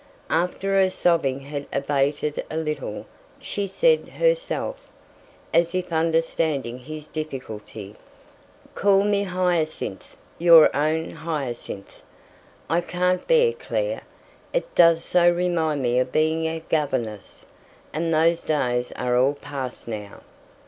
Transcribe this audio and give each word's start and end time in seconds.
After 0.31 0.81
her 0.81 0.89
sobbing 0.89 1.41
had 1.41 1.67
abated 1.71 2.43
a 2.49 2.57
little, 2.57 3.05
she 3.39 3.67
said 3.67 4.07
herself, 4.09 4.81
as 5.53 5.75
if 5.75 5.93
understanding 5.93 6.79
his 6.79 7.05
difficulty, 7.05 7.95
"Call 8.73 9.03
me 9.03 9.21
Hyacinth 9.25 10.17
your 10.39 10.75
own 10.75 11.11
Hyacinth. 11.11 12.01
I 12.67 12.81
can't 12.81 13.27
bear 13.27 13.53
'Clare,' 13.53 14.01
it 14.53 14.73
does 14.73 15.03
so 15.03 15.31
remind 15.31 15.83
me 15.83 15.99
of 15.99 16.11
being 16.11 16.47
a 16.47 16.61
governess, 16.61 17.45
and 17.93 18.11
those 18.11 18.43
days 18.43 18.91
are 18.93 19.15
all 19.19 19.35
past 19.35 19.87
now." 19.87 20.21